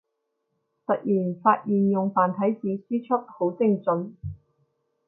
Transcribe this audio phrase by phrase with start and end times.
[0.87, 4.17] 突然發現用繁體字輸出好精准